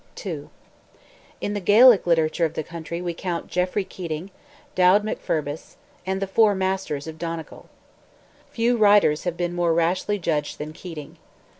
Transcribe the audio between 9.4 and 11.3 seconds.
more rashly judged than Keating.